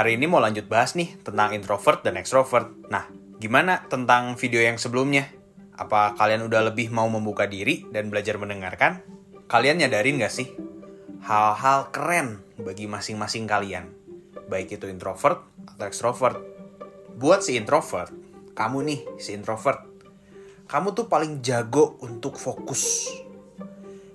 [0.00, 2.72] Hari ini mau lanjut bahas nih tentang introvert dan extrovert.
[2.88, 3.04] Nah,
[3.36, 5.28] gimana tentang video yang sebelumnya?
[5.76, 9.04] Apa kalian udah lebih mau membuka diri dan belajar mendengarkan?
[9.44, 10.56] Kalian nyadarin gak sih?
[11.20, 13.92] Hal-hal keren bagi masing-masing kalian.
[14.48, 16.40] Baik itu introvert atau extrovert.
[17.20, 18.08] Buat si introvert,
[18.56, 19.84] kamu nih si introvert.
[20.64, 23.04] Kamu tuh paling jago untuk fokus.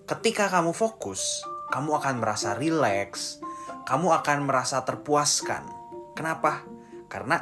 [0.09, 3.44] Ketika kamu fokus, kamu akan merasa rileks,
[3.85, 5.61] kamu akan merasa terpuaskan.
[6.17, 6.65] Kenapa?
[7.05, 7.37] Karena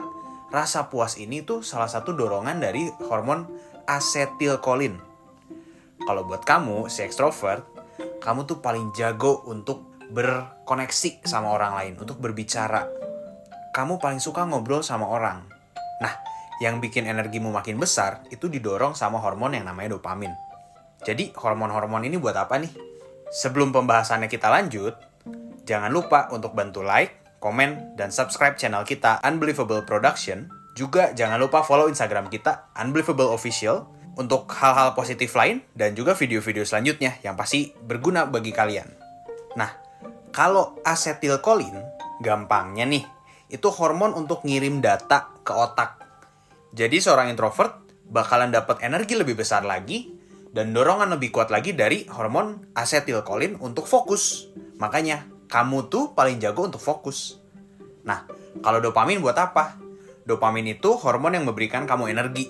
[0.52, 3.48] rasa puas ini tuh salah satu dorongan dari hormon
[3.88, 5.00] asetilkolin.
[6.04, 7.64] Kalau buat kamu, si extrovert,
[8.20, 12.92] kamu tuh paling jago untuk berkoneksi sama orang lain, untuk berbicara.
[13.72, 15.48] Kamu paling suka ngobrol sama orang.
[16.04, 16.14] Nah,
[16.60, 20.36] yang bikin energimu makin besar itu didorong sama hormon yang namanya dopamin.
[21.08, 22.72] Jadi, hormon-hormon ini buat apa nih?
[23.34, 24.94] Sebelum pembahasannya kita lanjut,
[25.64, 30.52] Jangan lupa untuk bantu like, komen, dan subscribe channel kita Unbelievable Production.
[30.76, 33.88] Juga jangan lupa follow Instagram kita Unbelievable Official
[34.20, 38.86] untuk hal-hal positif lain dan juga video-video selanjutnya yang pasti berguna bagi kalian.
[39.56, 39.72] Nah,
[40.36, 41.80] kalau asetilkolin,
[42.20, 43.06] gampangnya nih,
[43.50, 46.02] itu hormon untuk ngirim data ke otak.
[46.74, 50.10] Jadi seorang introvert bakalan dapat energi lebih besar lagi
[50.54, 54.50] dan dorongan lebih kuat lagi dari hormon asetilkolin untuk fokus.
[54.82, 57.38] Makanya kamu tuh paling jago untuk fokus.
[58.02, 58.26] Nah,
[58.66, 59.78] kalau dopamin buat apa?
[60.26, 62.50] Dopamin itu hormon yang memberikan kamu energi.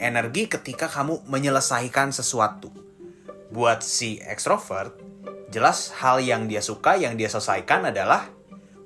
[0.00, 2.72] Energi ketika kamu menyelesaikan sesuatu.
[3.52, 4.96] Buat si extrovert,
[5.52, 8.32] jelas hal yang dia suka, yang dia selesaikan adalah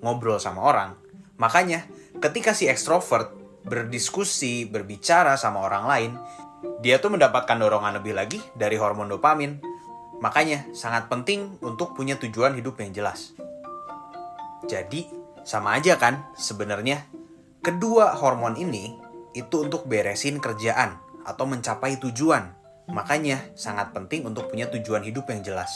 [0.03, 0.99] ngobrol sama orang.
[1.39, 1.87] Makanya,
[2.19, 3.31] ketika si extrovert
[3.63, 6.13] berdiskusi, berbicara sama orang lain,
[6.83, 9.63] dia tuh mendapatkan dorongan lebih lagi dari hormon dopamin.
[10.19, 13.35] Makanya, sangat penting untuk punya tujuan hidup yang jelas.
[14.67, 15.11] Jadi,
[15.43, 17.03] sama aja kan sebenarnya.
[17.63, 18.99] Kedua hormon ini
[19.35, 22.55] itu untuk beresin kerjaan atau mencapai tujuan.
[22.91, 25.71] Makanya sangat penting untuk punya tujuan hidup yang jelas.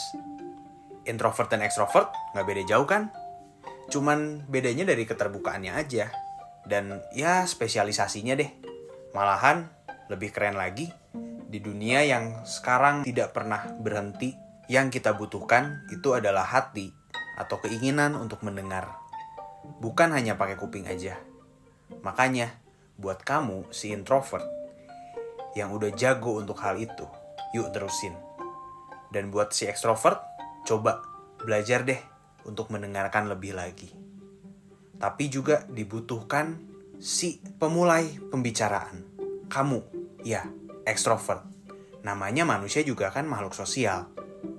[1.07, 3.07] Introvert dan extrovert nggak beda jauh kan?
[3.87, 6.11] Cuman bedanya dari keterbukaannya aja.
[6.67, 8.51] Dan ya spesialisasinya deh.
[9.15, 9.71] Malahan
[10.11, 10.91] lebih keren lagi,
[11.47, 14.35] di dunia yang sekarang tidak pernah berhenti,
[14.67, 16.91] yang kita butuhkan itu adalah hati
[17.37, 18.97] atau keinginan untuk mendengar.
[19.77, 21.21] Bukan hanya pakai kuping aja.
[22.01, 22.51] Makanya,
[22.97, 24.43] buat kamu si introvert
[25.53, 27.05] yang udah jago untuk hal itu,
[27.53, 28.17] yuk terusin.
[29.13, 30.19] Dan buat si extrovert,
[30.65, 31.05] coba
[31.39, 32.01] belajar deh
[32.49, 33.93] untuk mendengarkan lebih lagi.
[34.97, 36.57] Tapi juga dibutuhkan
[36.97, 39.05] si pemulai pembicaraan.
[39.47, 39.79] Kamu,
[40.25, 40.43] ya,
[40.83, 41.45] extrovert.
[42.01, 44.09] Namanya manusia juga kan makhluk sosial.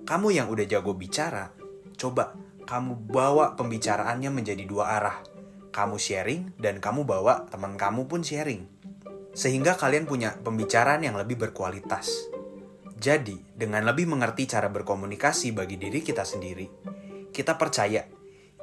[0.06, 1.52] Kamu yang udah jago bicara,
[1.98, 2.32] coba
[2.68, 5.24] kamu bawa pembicaraannya menjadi dua arah.
[5.72, 8.68] Kamu sharing dan kamu bawa teman kamu pun sharing.
[9.32, 12.28] Sehingga kalian punya pembicaraan yang lebih berkualitas.
[13.00, 16.68] Jadi, dengan lebih mengerti cara berkomunikasi bagi diri kita sendiri,
[17.32, 18.04] kita percaya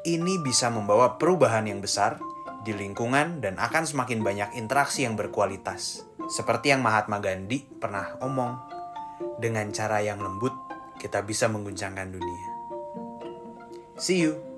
[0.05, 2.21] ini bisa membawa perubahan yang besar
[2.61, 6.05] di lingkungan dan akan semakin banyak interaksi yang berkualitas.
[6.29, 8.53] Seperti yang Mahatma Gandhi pernah omong,
[9.41, 10.53] dengan cara yang lembut
[11.01, 12.54] kita bisa mengguncangkan dunia.
[13.97, 14.54] See you.